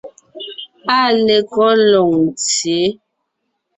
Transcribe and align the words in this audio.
Áa 0.97 1.09
lekɔ́ 1.25 1.71
Loŋtsyě? 1.91 2.87